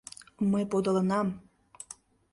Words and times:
Мый 0.51 0.63
подылынам... 0.71 1.27